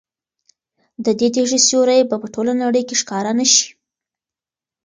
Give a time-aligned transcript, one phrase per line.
[1.05, 3.67] د دې تیږې سیوری به په ټوله نړۍ کې ښکاره نه شي.